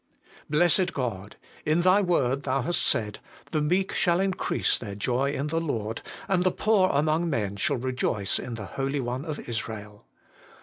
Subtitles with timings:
[0.49, 3.19] Blessed God, in Thy Word Thou hast said,'
[3.51, 7.77] The meek shall increase their joy in the Lord, and the poor among men shall
[7.77, 10.07] rejoice in the Holy One of Israel.'